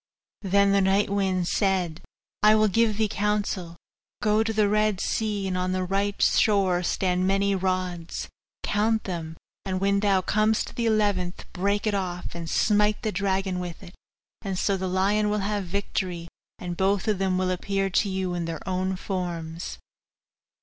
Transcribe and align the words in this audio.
Then 0.41 0.71
the 0.71 0.81
night 0.81 1.11
wind 1.11 1.47
said, 1.47 2.01
'I 2.41 2.55
will 2.55 2.67
give 2.67 2.97
thee 2.97 3.07
counsel. 3.07 3.75
Go 4.19 4.41
to 4.41 4.51
the 4.51 4.67
Red 4.67 4.99
Sea; 4.99 5.47
on 5.55 5.73
the 5.73 5.83
right 5.83 6.19
shore 6.19 6.81
stand 6.81 7.27
many 7.27 7.53
rods 7.53 8.27
count 8.63 9.03
them, 9.03 9.37
and 9.63 9.79
when 9.79 9.99
thou 9.99 10.21
comest 10.21 10.67
to 10.69 10.73
the 10.73 10.87
eleventh, 10.87 11.45
break 11.53 11.85
it 11.85 11.93
off, 11.93 12.33
and 12.33 12.49
smite 12.49 13.03
the 13.03 13.11
dragon 13.11 13.59
with 13.59 13.83
it; 13.83 13.93
and 14.41 14.57
so 14.57 14.75
the 14.75 14.87
lion 14.89 15.29
will 15.29 15.37
have 15.45 15.65
the 15.65 15.69
victory, 15.69 16.27
and 16.57 16.77
both 16.77 17.07
of 17.07 17.19
them 17.19 17.37
will 17.37 17.51
appear 17.51 17.91
to 17.91 18.09
you 18.09 18.33
in 18.33 18.45
their 18.45 18.67
own 18.67 18.95
forms. 18.95 19.77